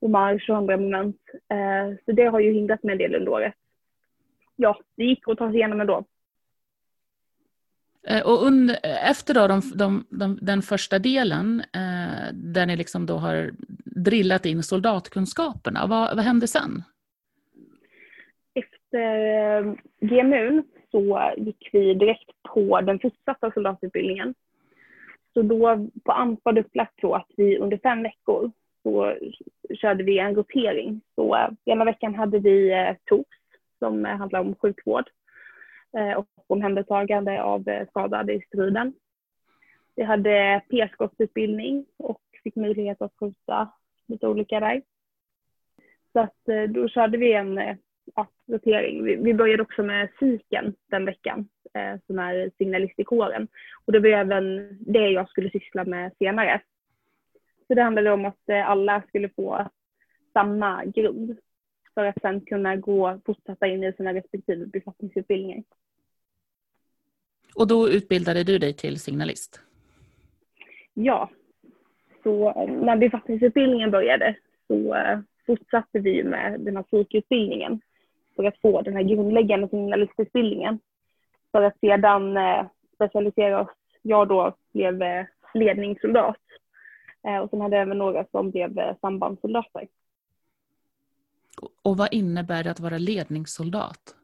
och 0.00 0.10
marsch 0.10 0.50
och 0.50 0.56
andra 0.56 0.76
moment. 0.76 1.20
Eh, 1.48 1.96
så 2.04 2.12
det 2.12 2.24
har 2.24 2.40
ju 2.40 2.52
hindrat 2.52 2.82
mig 2.82 2.92
en 2.92 2.98
del 2.98 3.14
under 3.14 3.32
året. 3.32 3.54
Ja, 4.56 4.78
det 4.96 5.04
gick 5.04 5.28
att 5.28 5.38
ta 5.38 5.48
sig 5.48 5.56
igenom 5.56 5.80
ändå. 5.80 6.04
Eh, 8.06 8.26
och 8.26 8.46
under, 8.46 8.76
efter 9.10 9.34
då 9.34 9.46
de, 9.46 9.60
de, 9.74 10.06
de, 10.10 10.38
den 10.42 10.62
första 10.62 10.98
delen, 10.98 11.60
eh, 11.60 12.32
där 12.32 12.66
ni 12.66 12.76
liksom 12.76 13.06
då 13.06 13.16
har 13.16 13.50
drillat 13.84 14.46
in 14.46 14.62
soldatkunskaperna, 14.62 15.86
vad, 15.86 16.16
vad 16.16 16.24
hände 16.24 16.46
sen? 16.46 16.82
efter 18.88 19.58
eh, 19.58 19.74
GMU 20.00 20.62
så 20.90 21.32
gick 21.36 21.68
vi 21.72 21.94
direkt 21.94 22.30
på 22.54 22.80
den 22.80 22.98
fortsatta 22.98 23.50
soldatutbildningen. 23.52 24.34
Så 25.34 25.42
då 25.42 25.88
på 26.04 26.12
AMP 26.12 26.40
var 26.42 26.52
det 26.52 26.60
upplagt 26.60 27.00
så 27.00 27.14
att 27.14 27.28
vi 27.36 27.58
under 27.58 27.78
fem 27.82 28.02
veckor 28.02 28.50
så 28.82 29.16
körde 29.80 30.04
vi 30.04 30.18
en 30.18 30.34
rotering. 30.34 31.00
Så 31.14 31.36
eh, 31.36 31.48
ena 31.64 31.84
veckan 31.84 32.14
hade 32.14 32.38
vi 32.38 32.72
eh, 32.72 32.96
TOS 33.04 33.26
som 33.78 34.06
eh, 34.06 34.16
handlar 34.16 34.40
om 34.40 34.54
sjukvård 34.54 35.10
och 36.16 36.28
omhändertagande 36.46 37.42
av 37.42 37.64
skadade 37.88 38.32
i 38.32 38.40
striden. 38.40 38.92
Vi 39.96 40.02
hade 40.02 40.62
p-skottsutbildning 40.70 41.86
och 41.96 42.20
fick 42.42 42.56
möjlighet 42.56 43.02
att 43.02 43.12
skjuta 43.20 43.68
lite 44.06 44.28
olika 44.28 44.60
där. 44.60 44.82
Så 46.12 46.20
att 46.20 46.68
då 46.68 46.88
körde 46.88 47.18
vi 47.18 47.32
en 47.32 47.78
ja, 48.14 48.26
rotering. 48.46 49.04
Vi, 49.04 49.16
vi 49.16 49.34
började 49.34 49.62
också 49.62 49.82
med 49.82 50.14
psyken 50.14 50.74
den 50.90 51.04
veckan, 51.04 51.48
som 52.06 52.18
är 52.18 52.50
signalist 52.58 52.98
i 52.98 53.04
kåren. 53.04 53.48
Och 53.84 53.92
det 53.92 54.00
var 54.00 54.08
även 54.08 54.76
det 54.80 55.10
jag 55.10 55.28
skulle 55.28 55.50
syssla 55.50 55.84
med 55.84 56.12
senare. 56.18 56.60
Så 57.68 57.74
det 57.74 57.82
handlade 57.82 58.10
om 58.10 58.24
att 58.24 58.48
eh, 58.48 58.70
alla 58.70 59.02
skulle 59.08 59.28
få 59.28 59.68
samma 60.32 60.84
grund 60.84 61.38
för 61.94 62.04
att 62.04 62.20
sen 62.22 62.40
kunna 62.40 62.76
gå 62.76 63.20
fortsätta 63.26 63.66
in 63.66 63.84
i 63.84 63.92
sina 63.92 64.14
respektive 64.14 64.66
befattningsutbildningar. 64.66 65.64
Och 67.54 67.68
då 67.68 67.88
utbildade 67.88 68.44
du 68.44 68.58
dig 68.58 68.72
till 68.72 69.00
signalist? 69.00 69.60
Ja. 70.94 71.30
Så 72.22 72.66
när 72.66 72.96
befattningsutbildningen 72.96 73.90
började 73.90 74.36
så 74.66 74.94
eh, 74.94 75.18
fortsatte 75.46 75.98
vi 75.98 76.24
med 76.24 76.60
den 76.60 76.76
här 76.76 76.82
psykutbildningen 76.82 77.80
för 78.36 78.44
att 78.44 78.60
få 78.60 78.82
den 78.82 78.96
här 78.96 79.02
grundläggande 79.02 79.68
signalistutbildningen. 79.68 80.80
För 81.52 81.62
att 81.62 81.78
sedan 81.80 82.36
eh, 82.36 82.66
specialisera 82.94 83.60
oss. 83.60 83.68
Jag 84.02 84.28
då 84.28 84.56
blev 84.72 85.02
eh, 85.02 85.26
ledningssoldat 85.54 86.36
och 87.42 87.50
sen 87.50 87.60
hade 87.60 87.76
jag 87.76 87.82
även 87.82 87.98
några 87.98 88.24
som 88.30 88.50
blev 88.50 88.96
sambandssoldater. 89.00 89.88
Och 91.82 91.96
vad 91.96 92.14
innebär 92.14 92.64
det 92.64 92.70
att 92.70 92.80
vara 92.80 92.98
ledningssoldat? 92.98 94.14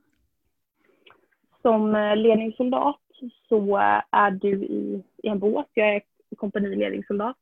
Som 1.62 1.92
ledningssoldat 2.16 3.00
så 3.48 3.76
är 4.10 4.30
du 4.30 4.64
i, 4.64 5.02
i 5.22 5.28
en 5.28 5.38
båt. 5.38 5.66
Jag 5.74 5.94
är 5.94 6.02
kompaniledningssoldat. 6.36 7.36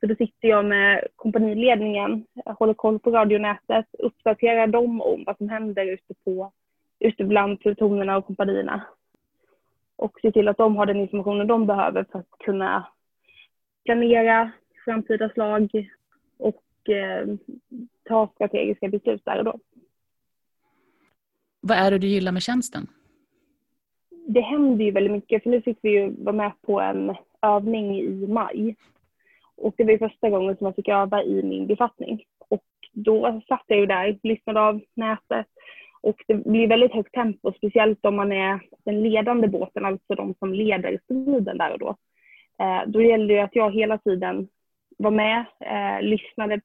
Så 0.00 0.06
då 0.06 0.14
sitter 0.16 0.48
jag 0.48 0.64
med 0.64 1.06
kompaniledningen, 1.16 2.26
håller 2.44 2.74
koll 2.74 2.98
på 2.98 3.10
radionätet, 3.10 3.86
uppdaterar 3.98 4.66
dem 4.66 5.00
om 5.00 5.24
vad 5.26 5.36
som 5.36 5.48
händer 5.48 5.86
ute, 5.86 6.14
på, 6.24 6.52
ute 6.98 7.24
bland 7.24 7.60
plutonerna 7.60 8.16
och 8.16 8.26
kompanierna. 8.26 8.82
Och 9.96 10.20
ser 10.20 10.30
till 10.30 10.48
att 10.48 10.56
de 10.56 10.76
har 10.76 10.86
den 10.86 11.00
informationen 11.00 11.46
de 11.46 11.66
behöver 11.66 12.04
för 12.12 12.18
att 12.18 12.30
kunna 12.44 12.86
planera 13.84 14.50
framtida 14.84 15.28
slag 15.28 15.90
och 16.38 16.88
eh, 16.88 17.26
ta 18.04 18.30
strategiska 18.34 18.88
beslut 18.88 19.24
där 19.24 19.38
och 19.38 19.44
då. 19.44 19.58
Vad 21.60 21.78
är 21.78 21.90
det 21.90 21.98
du 21.98 22.06
gillar 22.06 22.32
med 22.32 22.42
tjänsten? 22.42 22.86
Det 24.26 24.40
händer 24.40 24.84
ju 24.84 24.90
väldigt 24.90 25.12
mycket, 25.12 25.42
för 25.42 25.50
nu 25.50 25.62
fick 25.62 25.78
vi 25.82 25.90
ju 25.90 26.10
vara 26.24 26.36
med 26.36 26.52
på 26.62 26.80
en 26.80 27.14
övning 27.42 27.98
i 28.00 28.26
maj. 28.26 28.76
Och 29.56 29.74
det 29.76 29.84
var 29.84 29.98
första 29.98 30.30
gången 30.30 30.56
som 30.56 30.64
jag 30.64 30.76
fick 30.76 30.88
öva 30.88 31.22
i 31.22 31.42
min 31.42 31.66
befattning. 31.66 32.24
Och 32.38 32.64
då 32.92 33.42
satt 33.48 33.64
jag 33.66 33.78
ju 33.78 33.86
där, 33.86 34.18
lyssnade 34.22 34.60
av 34.60 34.80
nätet 34.94 35.46
och 36.04 36.24
det 36.26 36.34
blir 36.34 36.68
väldigt 36.68 36.92
högt 36.92 37.14
tempo, 37.14 37.52
speciellt 37.56 38.04
om 38.04 38.16
man 38.16 38.32
är 38.32 38.60
den 38.84 39.02
ledande 39.02 39.48
båten, 39.48 39.84
alltså 39.84 40.14
de 40.14 40.34
som 40.38 40.54
leder 40.54 40.98
striden 41.04 41.58
där 41.58 41.72
och 41.72 41.78
då. 41.78 41.96
Eh, 42.58 42.82
då 42.86 43.02
gällde 43.02 43.34
det 43.34 43.40
att 43.40 43.56
jag 43.56 43.74
hela 43.74 43.98
tiden 43.98 44.48
var 44.96 45.10
med, 45.10 45.44
eh, 45.60 46.02
lyssnade 46.02 46.60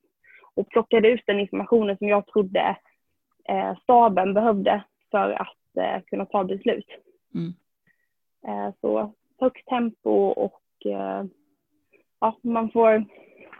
och 0.53 0.69
plockade 0.69 1.07
ut 1.07 1.23
den 1.25 1.39
informationen 1.39 1.97
som 1.97 2.07
jag 2.07 2.27
trodde 2.27 2.77
eh, 3.49 3.77
staben 3.83 4.33
behövde 4.33 4.83
för 5.11 5.31
att 5.31 5.77
eh, 5.77 6.01
kunna 6.05 6.25
ta 6.25 6.43
beslut. 6.43 6.85
Mm. 7.35 7.53
Eh, 8.47 8.73
så 8.81 9.13
högt 9.39 9.67
tempo 9.67 10.11
och 10.27 10.61
eh, 10.85 11.23
ja, 12.19 12.39
man 12.41 12.71
får 12.71 13.05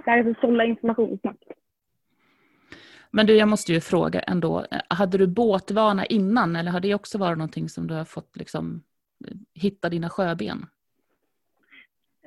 lära 0.05 0.23
sig 0.23 0.35
sålla 0.41 0.65
information 0.65 1.17
snabbt. 1.21 1.43
Men 3.11 3.25
du, 3.25 3.37
jag 3.37 3.49
måste 3.49 3.73
ju 3.73 3.81
fråga 3.81 4.19
ändå, 4.19 4.65
hade 4.87 5.17
du 5.17 5.27
båtvana 5.27 6.05
innan 6.05 6.55
eller 6.55 6.71
har 6.71 6.79
det 6.79 6.95
också 6.95 7.17
varit 7.17 7.37
någonting 7.37 7.69
som 7.69 7.87
du 7.87 7.93
har 7.93 8.05
fått 8.05 8.37
liksom 8.37 8.83
hitta 9.53 9.89
dina 9.89 10.09
sjöben? 10.09 10.65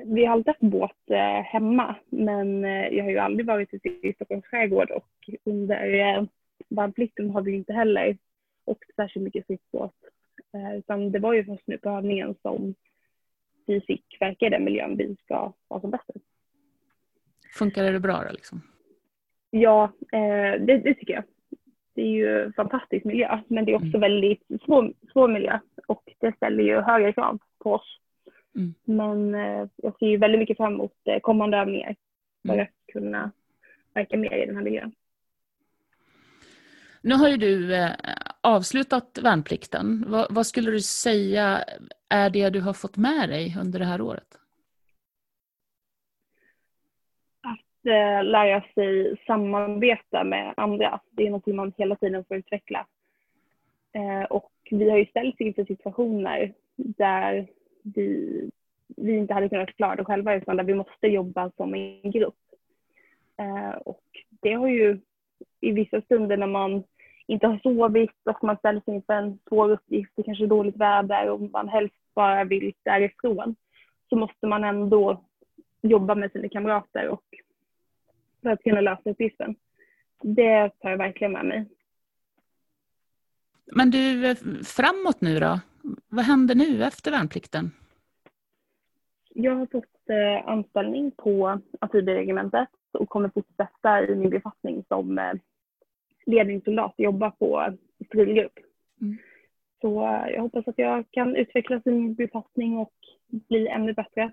Vi 0.04 0.24
har 0.24 0.32
alltid 0.32 0.48
haft 0.48 0.60
båt 0.60 1.10
eh, 1.10 1.42
hemma, 1.42 1.96
men 2.10 2.64
eh, 2.64 2.88
jag 2.88 3.04
har 3.04 3.10
ju 3.10 3.18
aldrig 3.18 3.46
varit 3.46 3.74
i 3.74 4.12
Stockholms 4.14 4.46
skärgård 4.46 4.90
och 4.90 5.30
under 5.44 5.94
eh, 5.94 6.24
värnplikten 6.68 7.30
har 7.30 7.42
vi 7.42 7.52
inte 7.52 7.72
heller 7.72 8.16
åkt 8.64 8.94
särskilt 8.96 9.24
mycket 9.24 9.46
frittbåt. 9.46 9.94
Utan 10.78 11.12
det 11.12 11.18
var 11.18 11.32
ju 11.32 11.44
först 11.44 11.66
nu 11.66 11.78
på 11.78 11.90
övningen 11.90 12.34
som 12.42 12.74
vi 13.66 13.80
fick 13.80 14.16
verka 14.20 14.46
i 14.46 14.50
den 14.50 14.64
miljön 14.64 14.96
vi 14.96 15.16
ska 15.24 15.52
vara 15.68 15.80
som 15.80 15.90
bäst 15.90 16.10
Funkar 17.58 17.92
det 17.92 18.00
bra 18.00 18.24
då? 18.26 18.32
Liksom? 18.32 18.62
Ja, 19.50 19.92
eh, 20.12 20.60
det, 20.60 20.78
det, 20.78 20.94
tycker 20.94 21.14
jag. 21.14 21.24
Det 21.94 22.02
är 22.02 22.06
ju 22.06 22.52
fantastisk 22.52 23.04
miljö, 23.04 23.38
men 23.48 23.64
det 23.64 23.72
är 23.72 23.76
också 23.76 23.96
mm. 23.96 24.00
väldigt 24.00 24.42
svår, 24.64 24.92
svår 25.12 25.28
miljö 25.28 25.58
och 25.86 26.02
det 26.18 26.36
ställer 26.36 26.64
ju 26.64 26.80
högre 26.80 27.12
krav 27.12 27.38
på 27.58 27.72
oss. 27.72 27.98
Mm. 28.56 28.74
Men 28.84 29.34
eh, 29.34 29.68
jag 29.76 29.98
ser 29.98 30.06
ju 30.06 30.16
väldigt 30.16 30.38
mycket 30.38 30.56
fram 30.56 30.74
emot 30.74 30.94
eh, 31.04 31.20
kommande 31.20 31.56
övningar 31.56 31.96
för 32.46 32.52
mm. 32.52 32.62
att 32.62 32.92
kunna 32.92 33.30
verka 33.94 34.16
mer 34.16 34.42
i 34.42 34.46
den 34.46 34.56
här 34.56 34.62
miljön. 34.62 34.92
Nu 37.02 37.14
har 37.14 37.28
ju 37.28 37.36
du 37.36 37.74
eh, 37.74 37.90
avslutat 38.40 39.18
värnplikten. 39.22 40.04
Vad, 40.08 40.26
vad, 40.34 40.46
skulle 40.46 40.70
du 40.70 40.80
säga 40.80 41.64
är 42.08 42.30
det 42.30 42.50
du 42.50 42.60
har 42.60 42.72
fått 42.72 42.96
med 42.96 43.28
dig 43.28 43.56
under 43.60 43.78
det 43.78 43.84
här 43.84 44.00
året? 44.00 44.38
Att 47.40 47.86
eh, 47.86 48.24
lära 48.24 48.64
sig 48.74 49.16
samarbeta 49.26 50.24
med 50.24 50.54
andra. 50.56 51.00
Det 51.10 51.26
är 51.26 51.30
något 51.30 51.46
man 51.46 51.72
hela 51.76 51.96
tiden 51.96 52.24
får 52.24 52.36
utveckla. 52.36 52.86
Eh, 53.92 54.22
och 54.22 54.52
vi 54.70 54.90
har 54.90 54.98
ju 54.98 55.06
ställts 55.06 55.40
inför 55.40 55.64
situationer 55.64 56.52
där 56.76 57.46
vi, 57.82 58.50
vi 58.96 59.16
inte 59.16 59.34
hade 59.34 59.48
kunnat 59.48 59.76
klara 59.76 59.96
det 59.96 60.04
själva 60.04 60.34
utan 60.34 60.56
där 60.56 60.64
vi 60.64 60.74
måste 60.74 61.06
jobba 61.06 61.50
som 61.56 61.74
en 61.74 62.10
grupp. 62.10 62.38
Eh, 63.36 63.70
och 63.70 64.04
det 64.40 64.52
har 64.52 64.68
ju 64.68 65.00
i 65.60 65.72
vissa 65.72 66.00
stunder 66.00 66.36
när 66.36 66.46
man 66.46 66.84
inte 67.26 67.46
har 67.46 67.58
sovit 67.58 68.10
och 68.24 68.44
man 68.44 68.56
ställs 68.56 68.82
inför 68.86 69.14
en 69.14 69.38
svår 69.48 69.70
uppgift, 69.70 70.12
det 70.16 70.22
kanske 70.22 70.44
är 70.44 70.48
dåligt 70.48 70.76
väder 70.76 71.30
och 71.30 71.40
man 71.40 71.68
helst 71.68 71.94
bara 72.14 72.44
vill 72.44 72.72
därifrån, 72.82 73.56
så 74.08 74.16
måste 74.16 74.46
man 74.46 74.64
ändå 74.64 75.24
jobba 75.82 76.14
med 76.14 76.32
sina 76.32 76.48
kamrater 76.48 77.08
och 77.08 77.24
för 78.42 78.50
att 78.50 78.62
kunna 78.62 78.80
lösa 78.80 79.10
uppgiften. 79.10 79.54
Det 80.22 80.70
tar 80.80 80.90
jag 80.90 80.98
verkligen 80.98 81.32
med 81.32 81.44
mig. 81.44 81.66
Men 83.64 83.90
du, 83.90 84.26
eh, 84.26 84.36
framåt 84.64 85.20
nu 85.20 85.38
då? 85.40 85.60
Vad 86.08 86.24
händer 86.24 86.54
nu 86.54 86.84
efter 86.84 87.10
värnplikten? 87.10 87.70
Jag 89.34 89.56
har 89.56 89.66
fått 89.66 90.10
eh, 90.10 90.48
anställning 90.48 91.10
på 91.10 91.60
amfibieregementet 91.80 92.68
och 92.92 93.08
kommer 93.08 93.28
fortsätta 93.28 94.06
i 94.06 94.14
min 94.14 94.30
befattning 94.30 94.84
som 94.88 95.18
eh, 95.18 95.32
ledningssoldat 96.26 96.94
och 96.98 97.04
jobba 97.04 97.30
på 97.30 97.76
stridgrupp. 98.06 98.58
Mm. 99.00 99.18
Så 99.80 100.06
eh, 100.06 100.28
jag 100.28 100.42
hoppas 100.42 100.68
att 100.68 100.78
jag 100.78 101.04
kan 101.10 101.36
utvecklas 101.36 101.86
i 101.86 101.90
min 101.90 102.14
befattning 102.14 102.78
och 102.78 102.94
bli 103.28 103.68
ännu 103.68 103.92
bättre. 103.92 104.32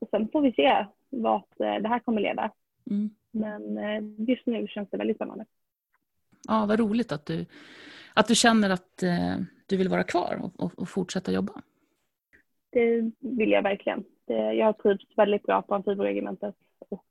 Och 0.00 0.08
sen 0.10 0.28
får 0.28 0.40
vi 0.40 0.52
se 0.52 0.86
vart 1.10 1.58
det 1.58 1.88
här 1.88 1.98
kommer 1.98 2.20
leda. 2.20 2.50
Mm. 2.90 3.10
Men 3.30 4.16
just 4.26 4.46
nu 4.46 4.66
känns 4.66 4.90
det 4.90 4.96
väldigt 4.96 5.16
spännande. 5.16 5.44
Ja, 6.48 6.66
vad 6.66 6.80
roligt 6.80 7.12
att 7.12 7.26
du, 7.26 7.46
att 8.14 8.28
du 8.28 8.34
känner 8.34 8.70
att 8.70 9.02
du 9.66 9.76
vill 9.76 9.88
vara 9.88 10.04
kvar 10.04 10.40
och, 10.42 10.64
och, 10.64 10.78
och 10.78 10.88
fortsätta 10.88 11.32
jobba. 11.32 11.52
Det 12.70 13.12
vill 13.20 13.50
jag 13.50 13.62
verkligen. 13.62 14.04
Det, 14.26 14.52
jag 14.52 14.66
har 14.66 14.72
trivts 14.72 15.18
väldigt 15.18 15.42
bra 15.42 15.62
på 15.62 15.74
amfibieregementet 15.74 16.54
och 16.88 17.04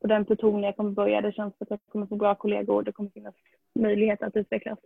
på 0.00 0.06
den 0.06 0.24
pluton 0.24 0.62
jag 0.62 0.76
kommer 0.76 0.90
börja. 0.90 1.20
Det 1.20 1.32
känns 1.32 1.54
att 1.58 1.70
jag 1.70 1.78
kommer 1.92 2.06
få 2.06 2.16
bra 2.16 2.34
kollegor 2.34 2.74
och 2.74 2.84
det 2.84 2.92
kommer 2.92 3.10
finnas 3.10 3.34
möjlighet 3.74 4.22
att 4.22 4.36
utvecklas. 4.36 4.78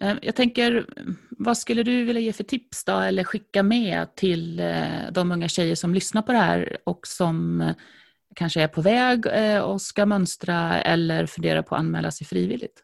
Eh, 0.00 0.16
jag 0.22 0.34
tänker, 0.36 0.86
vad 1.30 1.58
skulle 1.58 1.82
du 1.82 2.04
vilja 2.04 2.20
ge 2.20 2.32
för 2.32 2.44
tips 2.44 2.84
då, 2.84 2.98
eller 2.98 3.24
skicka 3.24 3.62
med 3.62 4.14
till 4.14 4.60
eh, 4.60 5.12
de 5.12 5.32
unga 5.32 5.48
tjejer 5.48 5.74
som 5.74 5.94
lyssnar 5.94 6.22
på 6.22 6.32
det 6.32 6.38
här 6.38 6.76
och 6.84 7.06
som 7.06 7.60
eh, 7.60 7.74
kanske 8.34 8.62
är 8.62 8.68
på 8.68 8.80
väg 8.80 9.26
och 9.64 9.80
ska 9.80 10.06
mönstra 10.06 10.80
eller 10.80 11.26
funderar 11.26 11.62
på 11.62 11.74
att 11.74 11.78
anmäla 11.78 12.10
sig 12.10 12.26
frivilligt? 12.26 12.83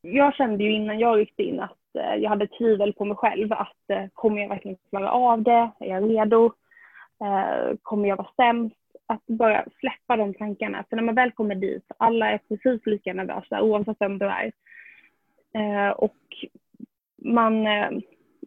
Jag 0.00 0.34
kände 0.34 0.64
ju 0.64 0.72
innan 0.72 0.98
jag 0.98 1.18
ryckte 1.18 1.42
in 1.42 1.60
att 1.60 1.96
eh, 1.98 2.14
jag 2.14 2.30
hade 2.30 2.46
tvivel 2.46 2.92
på 2.92 3.04
mig 3.04 3.16
själv. 3.16 3.52
Att 3.52 3.90
eh, 3.92 4.04
kommer 4.12 4.42
jag 4.42 4.48
verkligen 4.48 4.76
klara 4.90 5.10
av 5.10 5.42
det? 5.42 5.70
Är 5.80 5.86
jag 5.86 6.10
redo? 6.10 6.52
Eh, 7.24 7.76
kommer 7.82 8.08
jag 8.08 8.16
vara 8.16 8.28
sämst? 8.36 8.76
Att 9.06 9.26
bara 9.26 9.64
släppa 9.80 10.16
de 10.16 10.34
tankarna. 10.34 10.84
För 10.88 10.96
när 10.96 11.02
man 11.02 11.14
väl 11.14 11.32
kommer 11.32 11.54
dit, 11.54 11.84
alla 11.96 12.30
är 12.30 12.38
precis 12.48 12.86
lika 12.86 13.12
nervösa 13.12 13.62
oavsett 13.62 13.96
vem 14.00 14.18
du 14.18 14.26
är. 14.26 14.52
Eh, 15.54 15.90
och 15.90 16.16
man, 17.24 17.66
eh, 17.66 17.90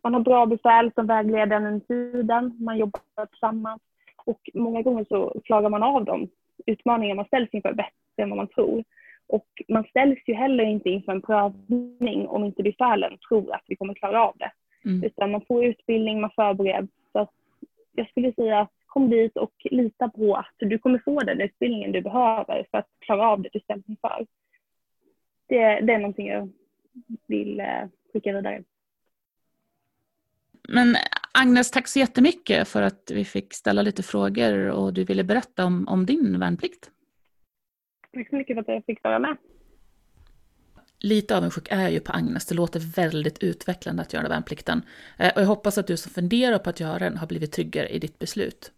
man 0.03 0.13
har 0.13 0.22
bra 0.22 0.46
befäl 0.46 0.91
som 0.96 1.08
vägleder 1.08 1.55
en 1.55 1.77
i 1.77 1.81
tiden. 1.81 2.58
Man 2.60 2.77
jobbar 2.77 3.25
tillsammans. 3.25 3.81
Och 4.25 4.50
många 4.53 4.81
gånger 4.81 5.05
så 5.10 5.41
klarar 5.46 5.70
man 5.70 5.84
av 5.84 6.05
de 6.05 6.27
utmaningar 6.65 7.15
man 7.15 7.25
ställs 7.25 7.50
inför 7.51 7.74
bättre 7.74 7.91
än 8.17 8.29
vad 8.29 8.38
man 8.38 8.48
tror. 8.48 8.84
Och 9.31 9.47
man 9.67 9.83
ställs 9.83 10.19
ju 10.25 10.33
heller 10.33 10.63
inte 10.63 10.89
inför 10.89 11.11
en 11.11 11.21
prövning 11.21 12.27
om 12.27 12.43
inte 12.43 12.63
befälen 12.63 13.17
tror 13.27 13.55
att 13.55 13.63
vi 13.67 13.75
kommer 13.75 13.93
klara 13.93 14.23
av 14.23 14.35
det. 14.38 14.51
Mm. 14.85 15.03
Utan 15.03 15.31
man 15.31 15.41
får 15.47 15.65
utbildning, 15.65 16.21
man 16.21 16.31
förbereds. 16.35 16.91
Så 17.11 17.29
jag 17.95 18.09
skulle 18.09 18.33
säga 18.33 18.59
att 18.59 18.71
kom 18.91 19.09
dit 19.09 19.38
och 19.38 19.53
lita 19.71 20.09
på 20.09 20.35
att 20.35 20.55
du 20.57 20.77
kommer 20.77 21.01
få 21.05 21.19
den 21.19 21.41
utbildningen 21.41 21.91
du 21.91 22.01
behöver 22.01 22.65
för 22.71 22.77
att 22.77 22.88
klara 23.00 23.29
av 23.29 23.41
det 23.41 23.50
du 23.53 23.59
ställs 23.59 23.89
inför. 23.89 24.25
Det, 25.47 25.57
det 25.57 25.93
är 25.93 25.97
någonting 25.97 26.27
jag 26.27 26.50
vill 27.27 27.59
eh, 27.59 27.88
skicka 28.13 28.33
vidare. 28.33 28.63
Men 30.69 30.95
Agnes, 31.33 31.71
tack 31.71 31.88
så 31.88 32.00
jättemycket 32.00 32.67
för 32.67 32.81
att 32.81 33.11
vi 33.13 33.25
fick 33.25 33.53
ställa 33.53 33.81
lite 33.81 34.03
frågor 34.03 34.69
och 34.69 34.93
du 34.93 35.03
ville 35.03 35.23
berätta 35.23 35.65
om, 35.65 35.88
om 35.88 36.05
din 36.05 36.39
värnplikt. 36.39 36.91
Tack 38.13 38.29
så 38.29 38.35
mycket 38.35 38.55
för 38.55 38.61
att 38.61 38.67
jag 38.67 38.85
fick 38.85 39.03
vara 39.03 39.19
med. 39.19 39.37
Lite 40.99 41.37
avundsjuk 41.37 41.67
är 41.71 41.81
jag 41.81 41.91
ju 41.91 41.99
på 41.99 42.11
Agnes, 42.11 42.45
det 42.45 42.55
låter 42.55 42.79
väldigt 42.79 43.43
utvecklande 43.43 44.01
att 44.01 44.13
göra 44.13 44.29
värnplikten. 44.29 44.81
Eh, 45.17 45.33
och 45.35 45.41
jag 45.41 45.47
hoppas 45.47 45.77
att 45.77 45.87
du 45.87 45.97
som 45.97 46.11
funderar 46.11 46.59
på 46.59 46.69
att 46.69 46.79
göra 46.79 46.99
den 46.99 47.17
har 47.17 47.27
blivit 47.27 47.51
tryggare 47.51 47.89
i 47.89 47.99
ditt 47.99 48.19
beslut. 48.19 48.71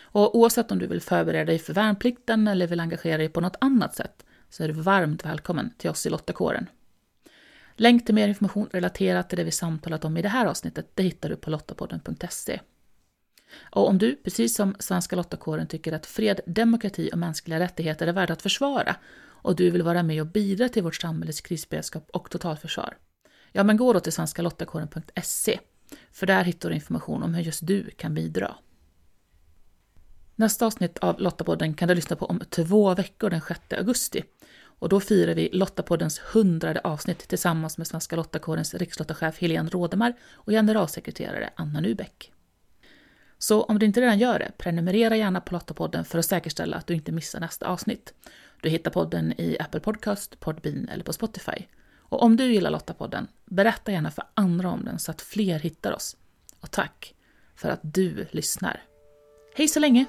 Och 0.00 0.36
oavsett 0.36 0.72
om 0.72 0.78
du 0.78 0.86
vill 0.86 1.00
förbereda 1.00 1.44
dig 1.44 1.58
för 1.58 1.72
värnplikten 1.72 2.48
eller 2.48 2.66
vill 2.66 2.80
engagera 2.80 3.16
dig 3.16 3.28
på 3.28 3.40
något 3.40 3.56
annat 3.60 3.94
sätt 3.94 4.26
så 4.48 4.64
är 4.64 4.68
du 4.68 4.74
varmt 4.74 5.24
välkommen 5.24 5.72
till 5.78 5.90
oss 5.90 6.06
i 6.06 6.10
Lottakåren. 6.10 6.66
Länk 7.76 8.06
till 8.06 8.14
mer 8.14 8.28
information 8.28 8.68
relaterat 8.72 9.28
till 9.28 9.38
det 9.38 9.44
vi 9.44 9.50
samtalat 9.50 10.04
om 10.04 10.16
i 10.16 10.22
det 10.22 10.28
här 10.28 10.46
avsnittet 10.46 10.90
det 10.94 11.02
hittar 11.02 11.28
du 11.28 11.36
på 11.36 11.50
lottapodden.se. 11.50 12.60
Och 13.62 13.88
om 13.88 13.98
du, 13.98 14.16
precis 14.16 14.56
som 14.56 14.76
Svenska 14.78 15.16
Lottakåren, 15.16 15.66
tycker 15.66 15.92
att 15.92 16.06
fred, 16.06 16.40
demokrati 16.46 17.10
och 17.12 17.18
mänskliga 17.18 17.60
rättigheter 17.60 18.06
är 18.06 18.12
värda 18.12 18.32
att 18.32 18.42
försvara 18.42 18.96
och 19.42 19.56
du 19.56 19.70
vill 19.70 19.82
vara 19.82 20.02
med 20.02 20.20
och 20.20 20.26
bidra 20.26 20.68
till 20.68 20.82
vårt 20.82 20.96
samhälles 20.96 21.40
krisberedskap 21.40 22.10
och 22.12 22.30
totalförsvar, 22.30 22.96
ja 23.52 23.64
men 23.64 23.76
gå 23.76 23.92
då 23.92 24.00
till 24.00 24.12
svenskalottakåren.se, 24.12 25.58
för 26.12 26.26
där 26.26 26.44
hittar 26.44 26.68
du 26.68 26.74
information 26.74 27.22
om 27.22 27.34
hur 27.34 27.42
just 27.42 27.66
du 27.66 27.90
kan 27.90 28.14
bidra. 28.14 28.54
Nästa 30.36 30.66
avsnitt 30.66 30.98
av 30.98 31.20
Lottapodden 31.20 31.74
kan 31.74 31.88
du 31.88 31.94
lyssna 31.94 32.16
på 32.16 32.26
om 32.26 32.40
två 32.50 32.94
veckor 32.94 33.30
den 33.30 33.40
6 33.40 33.60
augusti. 33.78 34.24
Och 34.62 34.88
då 34.88 35.00
firar 35.00 35.34
vi 35.34 35.50
Lottapoddens 35.52 36.18
hundrade 36.18 36.80
avsnitt 36.80 37.18
tillsammans 37.18 37.78
med 37.78 37.86
Svenska 37.86 38.16
Lottakårens 38.16 38.74
rikslottachef 38.74 39.40
Helene 39.40 39.70
Rådemar 39.70 40.14
och 40.32 40.50
generalsekreterare 40.50 41.50
Anna 41.56 41.80
Nubeck. 41.80 42.32
Så 43.42 43.62
om 43.62 43.78
du 43.78 43.86
inte 43.86 44.00
redan 44.00 44.18
gör 44.18 44.38
det, 44.38 44.52
prenumerera 44.58 45.16
gärna 45.16 45.40
på 45.40 45.54
Lottapodden 45.54 46.04
för 46.04 46.18
att 46.18 46.24
säkerställa 46.24 46.76
att 46.76 46.86
du 46.86 46.94
inte 46.94 47.12
missar 47.12 47.40
nästa 47.40 47.66
avsnitt. 47.66 48.14
Du 48.62 48.68
hittar 48.68 48.90
podden 48.90 49.40
i 49.40 49.56
Apple 49.60 49.80
Podcast, 49.80 50.40
Podbean 50.40 50.88
eller 50.88 51.04
på 51.04 51.12
Spotify. 51.12 51.64
Och 51.98 52.22
om 52.22 52.36
du 52.36 52.52
gillar 52.52 52.70
Lottapodden, 52.70 53.28
berätta 53.44 53.92
gärna 53.92 54.10
för 54.10 54.24
andra 54.34 54.70
om 54.70 54.84
den 54.84 54.98
så 54.98 55.10
att 55.10 55.22
fler 55.22 55.58
hittar 55.58 55.92
oss. 55.92 56.16
Och 56.60 56.70
tack 56.70 57.14
för 57.56 57.68
att 57.68 57.80
du 57.82 58.26
lyssnar. 58.30 58.82
Hej 59.54 59.68
så 59.68 59.80
länge! 59.80 60.06